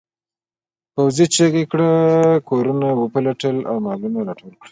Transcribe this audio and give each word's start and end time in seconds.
پوځي 0.93 1.25
چیغه 1.35 1.63
کړه 1.71 1.91
کورونه 2.49 2.87
وپلټئ 3.01 3.55
او 3.69 3.75
مالونه 3.85 4.19
راټول 4.27 4.51
کړئ. 4.55 4.59